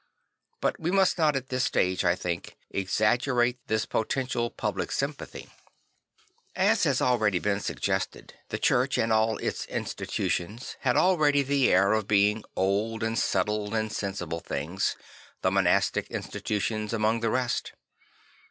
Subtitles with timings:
[0.61, 5.47] But we must not at this stage, I think, exaggerate this potential public sympathy.
[6.55, 6.97] As 7 0 St.
[6.97, 11.43] Francis of Assisi has already been suggested, the Church and all its institutions had already
[11.43, 14.95] the air of being old and settled and sensible things,
[15.43, 17.73] the monastic institutions among the rest.